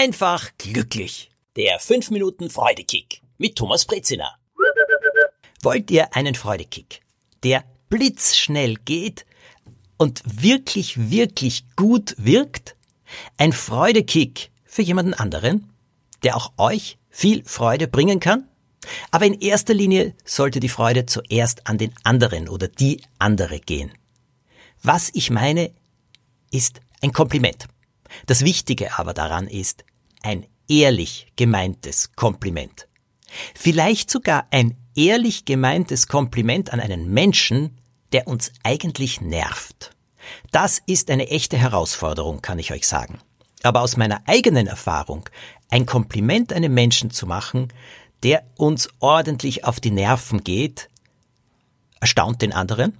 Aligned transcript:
einfach 0.00 0.48
glücklich. 0.56 1.30
Der 1.56 1.78
5 1.78 2.10
Minuten 2.10 2.48
Freudekick 2.48 3.20
mit 3.36 3.56
Thomas 3.56 3.84
Brezina. 3.84 4.34
Wollt 5.62 5.90
ihr 5.90 6.16
einen 6.16 6.34
Freudekick, 6.34 7.02
der 7.42 7.64
blitzschnell 7.90 8.76
geht 8.76 9.26
und 9.98 10.22
wirklich, 10.24 11.10
wirklich 11.10 11.64
gut 11.76 12.14
wirkt? 12.16 12.76
Ein 13.36 13.52
Freudekick 13.52 14.50
für 14.64 14.80
jemanden 14.80 15.12
anderen, 15.12 15.70
der 16.22 16.34
auch 16.34 16.54
euch 16.56 16.96
viel 17.10 17.44
Freude 17.44 17.86
bringen 17.86 18.20
kann? 18.20 18.48
Aber 19.10 19.26
in 19.26 19.38
erster 19.38 19.74
Linie 19.74 20.14
sollte 20.24 20.60
die 20.60 20.70
Freude 20.70 21.04
zuerst 21.04 21.66
an 21.66 21.76
den 21.76 21.92
anderen 22.04 22.48
oder 22.48 22.68
die 22.68 23.02
andere 23.18 23.60
gehen. 23.60 23.92
Was 24.82 25.10
ich 25.12 25.28
meine, 25.28 25.74
ist 26.50 26.80
ein 27.02 27.12
Kompliment. 27.12 27.66
Das 28.24 28.46
Wichtige 28.46 28.98
aber 28.98 29.12
daran 29.12 29.46
ist 29.46 29.84
ein 30.22 30.46
ehrlich 30.68 31.26
gemeintes 31.36 32.12
Kompliment. 32.12 32.86
Vielleicht 33.54 34.10
sogar 34.10 34.46
ein 34.50 34.76
ehrlich 34.94 35.44
gemeintes 35.44 36.08
Kompliment 36.08 36.72
an 36.72 36.80
einen 36.80 37.10
Menschen, 37.10 37.78
der 38.12 38.26
uns 38.26 38.52
eigentlich 38.62 39.20
nervt. 39.20 39.92
Das 40.50 40.80
ist 40.86 41.10
eine 41.10 41.28
echte 41.28 41.56
Herausforderung, 41.56 42.42
kann 42.42 42.58
ich 42.58 42.72
euch 42.72 42.86
sagen. 42.86 43.18
Aber 43.62 43.82
aus 43.82 43.96
meiner 43.96 44.22
eigenen 44.26 44.66
Erfahrung, 44.66 45.28
ein 45.70 45.86
Kompliment 45.86 46.52
einem 46.52 46.74
Menschen 46.74 47.10
zu 47.10 47.26
machen, 47.26 47.72
der 48.22 48.44
uns 48.56 48.88
ordentlich 48.98 49.64
auf 49.64 49.80
die 49.80 49.90
Nerven 49.90 50.42
geht, 50.44 50.88
erstaunt 52.00 52.42
den 52.42 52.52
anderen. 52.52 52.98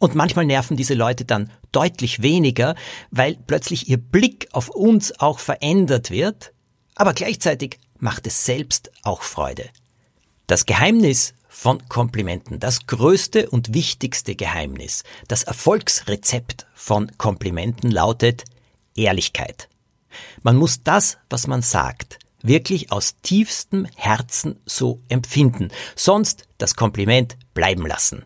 Und 0.00 0.14
manchmal 0.14 0.46
nerven 0.46 0.78
diese 0.78 0.94
Leute 0.94 1.26
dann 1.26 1.50
deutlich 1.72 2.22
weniger, 2.22 2.74
weil 3.10 3.36
plötzlich 3.46 3.88
ihr 3.88 3.98
Blick 3.98 4.48
auf 4.52 4.70
uns 4.70 5.20
auch 5.20 5.38
verändert 5.38 6.10
wird, 6.10 6.52
aber 6.96 7.12
gleichzeitig 7.12 7.78
macht 7.98 8.26
es 8.26 8.46
selbst 8.46 8.90
auch 9.02 9.22
Freude. 9.22 9.68
Das 10.46 10.64
Geheimnis 10.64 11.34
von 11.48 11.86
Komplimenten, 11.88 12.58
das 12.58 12.86
größte 12.86 13.50
und 13.50 13.74
wichtigste 13.74 14.34
Geheimnis, 14.36 15.04
das 15.28 15.42
Erfolgsrezept 15.42 16.66
von 16.74 17.12
Komplimenten 17.18 17.90
lautet 17.90 18.44
Ehrlichkeit. 18.96 19.68
Man 20.42 20.56
muss 20.56 20.82
das, 20.82 21.18
was 21.28 21.46
man 21.46 21.60
sagt, 21.60 22.18
wirklich 22.42 22.90
aus 22.90 23.16
tiefstem 23.20 23.86
Herzen 23.96 24.58
so 24.64 25.02
empfinden, 25.08 25.68
sonst 25.94 26.48
das 26.56 26.74
Kompliment 26.74 27.36
bleiben 27.52 27.86
lassen. 27.86 28.24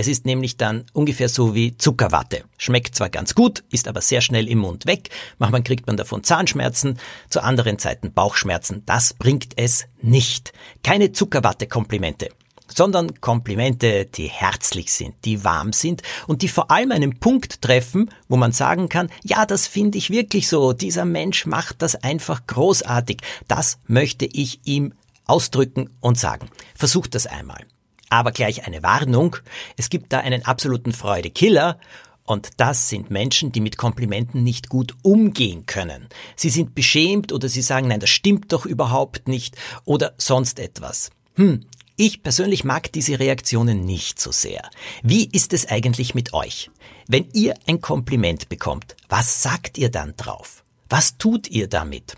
Es 0.00 0.08
ist 0.08 0.24
nämlich 0.24 0.56
dann 0.56 0.86
ungefähr 0.94 1.28
so 1.28 1.54
wie 1.54 1.76
Zuckerwatte. 1.76 2.44
Schmeckt 2.56 2.94
zwar 2.94 3.10
ganz 3.10 3.34
gut, 3.34 3.64
ist 3.70 3.86
aber 3.86 4.00
sehr 4.00 4.22
schnell 4.22 4.48
im 4.48 4.60
Mund 4.60 4.86
weg. 4.86 5.10
Manchmal 5.36 5.62
kriegt 5.62 5.86
man 5.86 5.98
davon 5.98 6.24
Zahnschmerzen, 6.24 6.98
zu 7.28 7.42
anderen 7.42 7.78
Zeiten 7.78 8.10
Bauchschmerzen. 8.10 8.82
Das 8.86 9.12
bringt 9.12 9.52
es 9.56 9.84
nicht. 10.00 10.54
Keine 10.82 11.12
Zuckerwatte-Komplimente 11.12 12.30
sondern 12.72 13.20
Komplimente, 13.20 14.06
die 14.06 14.28
herzlich 14.28 14.92
sind, 14.92 15.16
die 15.24 15.42
warm 15.42 15.72
sind 15.72 16.02
und 16.28 16.42
die 16.42 16.48
vor 16.48 16.70
allem 16.70 16.92
einen 16.92 17.18
Punkt 17.18 17.62
treffen, 17.62 18.10
wo 18.28 18.36
man 18.36 18.52
sagen 18.52 18.88
kann, 18.88 19.10
ja, 19.24 19.44
das 19.44 19.66
finde 19.66 19.98
ich 19.98 20.10
wirklich 20.10 20.46
so, 20.46 20.72
dieser 20.72 21.04
Mensch 21.04 21.46
macht 21.46 21.82
das 21.82 21.96
einfach 21.96 22.46
großartig, 22.46 23.22
das 23.48 23.80
möchte 23.88 24.24
ich 24.24 24.60
ihm 24.62 24.94
ausdrücken 25.26 25.90
und 25.98 26.16
sagen. 26.16 26.48
Versucht 26.76 27.16
das 27.16 27.26
einmal. 27.26 27.66
Aber 28.10 28.32
gleich 28.32 28.66
eine 28.66 28.82
Warnung, 28.82 29.36
es 29.76 29.88
gibt 29.88 30.12
da 30.12 30.18
einen 30.18 30.44
absoluten 30.44 30.92
Freudekiller 30.92 31.78
und 32.24 32.50
das 32.58 32.88
sind 32.88 33.10
Menschen, 33.10 33.52
die 33.52 33.60
mit 33.60 33.76
Komplimenten 33.76 34.44
nicht 34.44 34.68
gut 34.68 34.94
umgehen 35.02 35.64
können. 35.66 36.08
Sie 36.36 36.50
sind 36.50 36.74
beschämt 36.74 37.32
oder 37.32 37.48
sie 37.48 37.62
sagen, 37.62 37.88
nein, 37.88 38.00
das 38.00 38.10
stimmt 38.10 38.52
doch 38.52 38.66
überhaupt 38.66 39.26
nicht 39.26 39.56
oder 39.84 40.12
sonst 40.18 40.58
etwas. 40.58 41.10
Hm, 41.34 41.64
ich 41.96 42.22
persönlich 42.22 42.64
mag 42.64 42.92
diese 42.92 43.18
Reaktionen 43.18 43.84
nicht 43.84 44.20
so 44.20 44.32
sehr. 44.32 44.68
Wie 45.02 45.28
ist 45.30 45.52
es 45.52 45.68
eigentlich 45.68 46.14
mit 46.14 46.32
euch? 46.32 46.70
Wenn 47.06 47.28
ihr 47.32 47.54
ein 47.66 47.80
Kompliment 47.80 48.48
bekommt, 48.48 48.96
was 49.08 49.42
sagt 49.42 49.76
ihr 49.76 49.90
dann 49.90 50.14
drauf? 50.16 50.64
Was 50.88 51.18
tut 51.18 51.48
ihr 51.48 51.68
damit? 51.68 52.16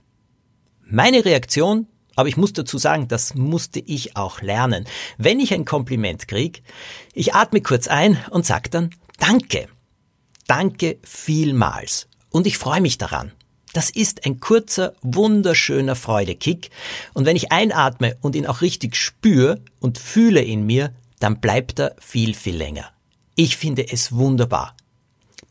Meine 0.85 1.25
Reaktion, 1.25 1.87
aber 2.17 2.29
ich 2.29 2.37
muss 2.37 2.53
dazu 2.53 2.79
sagen, 2.79 3.09
das 3.09 3.35
musste 3.35 3.81
ich 3.81 4.17
auch 4.17 4.41
lernen. 4.41 4.87
Wenn 5.19 5.41
ich 5.41 5.55
ein 5.55 5.65
Kompliment 5.65 6.29
krieg, 6.29 6.63
ich 7.15 7.35
atme 7.35 7.61
kurz 7.61 7.89
ein 7.89 8.19
und 8.31 8.47
sag 8.47 8.71
dann 8.71 8.91
Danke. 9.19 9.69
Danke 10.49 10.99
vielmals. 11.05 12.09
Und 12.31 12.47
ich 12.47 12.59
freue 12.59 12.81
mich 12.81 12.99
daran. 12.99 13.33
Das 13.73 13.89
ist 13.89 14.27
ein 14.27 14.41
kurzer, 14.41 14.95
wunderschöner 15.01 15.95
Freudekick. 15.95 16.71
Und 17.15 17.25
wenn 17.25 17.37
ich 17.37 17.53
einatme 17.53 18.17
und 18.21 18.35
ihn 18.35 18.47
auch 18.47 18.61
richtig 18.61 18.97
spüre 18.97 19.63
und 19.81 19.99
fühle 19.99 20.43
in 20.43 20.67
mir, 20.67 20.93
dann 21.21 21.41
bleibt 21.41 21.79
er 21.79 21.95
viel, 21.99 22.35
viel 22.35 22.57
länger. 22.57 22.91
Ich 23.37 23.57
finde 23.57 23.91
es 23.91 24.13
wunderbar. 24.13 24.77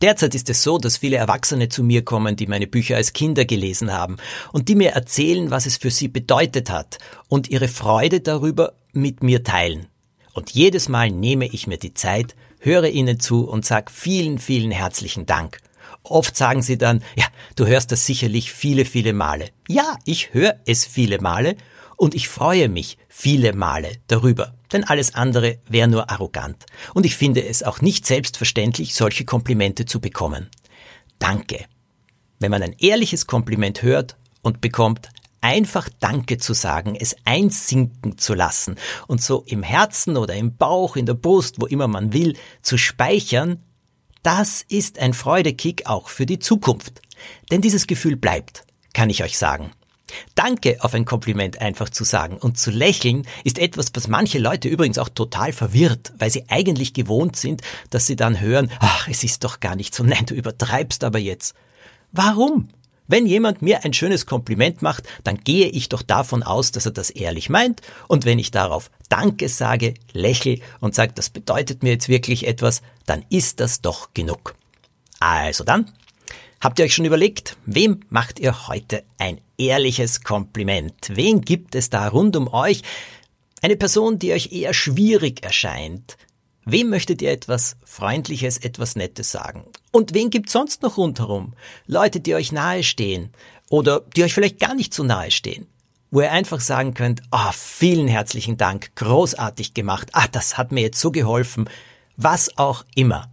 Derzeit 0.02 0.34
ist 0.34 0.50
es 0.50 0.64
so, 0.64 0.78
dass 0.78 0.96
viele 0.96 1.16
Erwachsene 1.16 1.68
zu 1.68 1.84
mir 1.84 2.04
kommen, 2.04 2.34
die 2.34 2.48
meine 2.48 2.66
Bücher 2.66 2.96
als 2.96 3.12
Kinder 3.12 3.44
gelesen 3.44 3.92
haben 3.92 4.16
und 4.52 4.68
die 4.68 4.74
mir 4.74 4.90
erzählen, 4.90 5.52
was 5.52 5.64
es 5.64 5.76
für 5.76 5.92
sie 5.92 6.08
bedeutet 6.08 6.70
hat 6.70 6.98
und 7.28 7.48
ihre 7.48 7.68
Freude 7.68 8.20
darüber 8.20 8.72
mit 8.92 9.22
mir 9.22 9.44
teilen. 9.44 9.86
Und 10.32 10.50
jedes 10.50 10.88
Mal 10.88 11.10
nehme 11.10 11.46
ich 11.46 11.68
mir 11.68 11.78
die 11.78 11.94
Zeit, 11.94 12.34
höre 12.58 12.88
ihnen 12.88 13.20
zu 13.20 13.48
und 13.48 13.64
sage 13.64 13.92
vielen, 13.92 14.40
vielen 14.40 14.72
herzlichen 14.72 15.24
Dank. 15.24 15.58
Oft 16.02 16.36
sagen 16.36 16.62
sie 16.62 16.78
dann, 16.78 17.04
ja, 17.14 17.26
du 17.54 17.66
hörst 17.66 17.92
das 17.92 18.04
sicherlich 18.04 18.52
viele, 18.52 18.84
viele 18.84 19.12
Male. 19.12 19.50
Ja, 19.68 19.96
ich 20.04 20.34
höre 20.34 20.56
es 20.66 20.84
viele 20.84 21.20
Male 21.20 21.54
und 22.02 22.16
ich 22.16 22.28
freue 22.28 22.68
mich 22.68 22.98
viele 23.08 23.52
Male 23.52 23.92
darüber, 24.08 24.54
denn 24.72 24.82
alles 24.82 25.14
andere 25.14 25.60
wäre 25.68 25.86
nur 25.86 26.10
arrogant. 26.10 26.66
Und 26.94 27.06
ich 27.06 27.14
finde 27.14 27.46
es 27.46 27.62
auch 27.62 27.80
nicht 27.80 28.06
selbstverständlich, 28.06 28.96
solche 28.96 29.24
Komplimente 29.24 29.84
zu 29.84 30.00
bekommen. 30.00 30.48
Danke. 31.20 31.64
Wenn 32.40 32.50
man 32.50 32.60
ein 32.60 32.74
ehrliches 32.80 33.28
Kompliment 33.28 33.82
hört 33.82 34.16
und 34.42 34.60
bekommt, 34.60 35.10
einfach 35.40 35.88
Danke 36.00 36.38
zu 36.38 36.54
sagen, 36.54 36.96
es 36.96 37.14
einsinken 37.24 38.18
zu 38.18 38.34
lassen 38.34 38.74
und 39.06 39.22
so 39.22 39.44
im 39.46 39.62
Herzen 39.62 40.16
oder 40.16 40.34
im 40.34 40.56
Bauch, 40.56 40.96
in 40.96 41.06
der 41.06 41.14
Brust, 41.14 41.60
wo 41.60 41.66
immer 41.66 41.86
man 41.86 42.12
will, 42.12 42.36
zu 42.62 42.78
speichern, 42.78 43.62
das 44.24 44.64
ist 44.66 44.98
ein 44.98 45.14
Freudekick 45.14 45.86
auch 45.86 46.08
für 46.08 46.26
die 46.26 46.40
Zukunft. 46.40 47.00
Denn 47.52 47.60
dieses 47.60 47.86
Gefühl 47.86 48.16
bleibt, 48.16 48.66
kann 48.92 49.08
ich 49.08 49.22
euch 49.22 49.38
sagen. 49.38 49.70
Danke 50.34 50.76
auf 50.80 50.94
ein 50.94 51.04
Kompliment 51.04 51.60
einfach 51.60 51.90
zu 51.90 52.04
sagen 52.04 52.36
und 52.38 52.58
zu 52.58 52.70
lächeln 52.70 53.26
ist 53.44 53.58
etwas, 53.58 53.86
was 53.94 54.08
manche 54.08 54.38
Leute 54.38 54.68
übrigens 54.68 54.98
auch 54.98 55.08
total 55.08 55.52
verwirrt, 55.52 56.12
weil 56.18 56.30
sie 56.30 56.44
eigentlich 56.48 56.94
gewohnt 56.94 57.36
sind, 57.36 57.62
dass 57.90 58.06
sie 58.06 58.16
dann 58.16 58.40
hören, 58.40 58.70
ach, 58.80 59.08
es 59.08 59.24
ist 59.24 59.44
doch 59.44 59.60
gar 59.60 59.76
nicht 59.76 59.94
so, 59.94 60.02
nein, 60.04 60.26
du 60.26 60.34
übertreibst 60.34 61.04
aber 61.04 61.18
jetzt. 61.18 61.54
Warum? 62.12 62.68
Wenn 63.08 63.26
jemand 63.26 63.62
mir 63.62 63.84
ein 63.84 63.92
schönes 63.92 64.26
Kompliment 64.26 64.80
macht, 64.80 65.04
dann 65.24 65.38
gehe 65.38 65.66
ich 65.66 65.88
doch 65.88 66.02
davon 66.02 66.42
aus, 66.42 66.70
dass 66.70 66.86
er 66.86 66.92
das 66.92 67.10
ehrlich 67.10 67.50
meint. 67.50 67.82
Und 68.08 68.24
wenn 68.24 68.38
ich 68.38 68.52
darauf 68.52 68.90
Danke 69.08 69.48
sage, 69.48 69.94
lächle 70.12 70.60
und 70.80 70.94
sage, 70.94 71.12
das 71.14 71.28
bedeutet 71.28 71.82
mir 71.82 71.90
jetzt 71.90 72.08
wirklich 72.08 72.46
etwas, 72.46 72.80
dann 73.04 73.24
ist 73.28 73.60
das 73.60 73.80
doch 73.80 74.14
genug. 74.14 74.54
Also 75.20 75.62
dann, 75.62 75.90
habt 76.62 76.78
ihr 76.78 76.86
euch 76.86 76.94
schon 76.94 77.04
überlegt, 77.04 77.58
wem 77.66 78.00
macht 78.08 78.40
ihr 78.40 78.68
heute 78.68 79.04
ein 79.18 79.38
ehrliches 79.58 80.22
Kompliment? 80.22 81.10
Wen 81.12 81.42
gibt 81.42 81.74
es 81.74 81.90
da 81.90 82.08
rund 82.08 82.36
um 82.36 82.48
euch? 82.48 82.82
Eine 83.60 83.76
Person, 83.76 84.18
die 84.18 84.32
euch 84.32 84.52
eher 84.52 84.72
schwierig 84.72 85.42
erscheint, 85.42 86.16
Wem 86.64 86.90
möchtet 86.90 87.20
ihr 87.22 87.32
etwas 87.32 87.76
Freundliches, 87.84 88.58
etwas 88.58 88.94
Nettes 88.94 89.32
sagen? 89.32 89.64
Und 89.90 90.14
wen 90.14 90.30
gibt's 90.30 90.52
sonst 90.52 90.82
noch 90.82 90.96
rundherum? 90.96 91.54
Leute, 91.86 92.20
die 92.20 92.34
euch 92.36 92.52
nahestehen 92.52 93.30
oder 93.68 94.00
die 94.14 94.22
euch 94.22 94.32
vielleicht 94.32 94.60
gar 94.60 94.74
nicht 94.74 94.94
so 94.94 95.02
nahe 95.02 95.32
stehen, 95.32 95.66
wo 96.12 96.20
ihr 96.20 96.30
einfach 96.30 96.60
sagen 96.60 96.94
könnt, 96.94 97.22
ah, 97.32 97.48
oh, 97.48 97.52
vielen 97.52 98.06
herzlichen 98.06 98.58
Dank, 98.58 98.94
großartig 98.94 99.74
gemacht, 99.74 100.10
ah, 100.12 100.28
das 100.30 100.56
hat 100.56 100.70
mir 100.70 100.82
jetzt 100.82 101.00
so 101.00 101.10
geholfen, 101.10 101.68
was 102.16 102.56
auch 102.58 102.84
immer. 102.94 103.32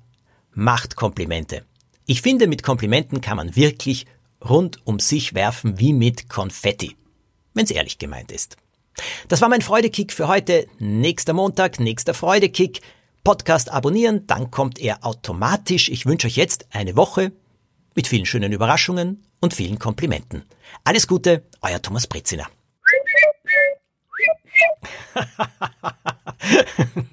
Macht 0.55 0.95
Komplimente. 0.95 1.68
Ich 2.09 2.23
finde, 2.23 2.47
mit 2.47 2.63
Komplimenten 2.63 3.21
kann 3.21 3.37
man 3.37 3.55
wirklich 3.55 4.07
rund 4.43 4.79
um 4.83 4.97
sich 4.97 5.35
werfen 5.35 5.77
wie 5.77 5.93
mit 5.93 6.27
Konfetti, 6.27 6.97
wenn's 7.53 7.69
ehrlich 7.69 7.99
gemeint 7.99 8.31
ist. 8.31 8.57
Das 9.27 9.41
war 9.41 9.49
mein 9.49 9.61
Freudekick 9.61 10.11
für 10.11 10.27
heute. 10.27 10.65
Nächster 10.79 11.33
Montag, 11.33 11.79
nächster 11.79 12.15
Freudekick. 12.15 12.81
Podcast 13.23 13.69
abonnieren, 13.71 14.25
dann 14.25 14.49
kommt 14.49 14.79
er 14.79 15.05
automatisch. 15.05 15.87
Ich 15.89 16.07
wünsche 16.07 16.25
euch 16.25 16.35
jetzt 16.35 16.65
eine 16.71 16.95
Woche 16.95 17.31
mit 17.93 18.07
vielen 18.07 18.25
schönen 18.25 18.53
Überraschungen 18.53 19.23
und 19.39 19.53
vielen 19.53 19.77
Komplimenten. 19.77 20.41
Alles 20.83 21.07
Gute, 21.07 21.43
euer 21.61 21.79
Thomas 21.79 22.07
Breziner. 22.07 22.47